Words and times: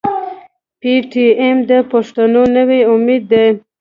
پي 0.79 0.93
ټي 1.11 1.25
ايم 1.41 1.57
د 1.69 1.71
پښتنو 1.91 2.41
نوی 2.55 2.81
امېد 2.93 3.23
دی. 3.31 3.47